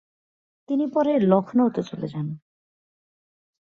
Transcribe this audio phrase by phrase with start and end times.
[0.69, 2.27] তিনি পরে লক্ষ্ণৌতে চলে যান।